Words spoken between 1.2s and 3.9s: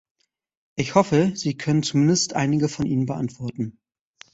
Sie können zumindest einige von ihnen beantworten.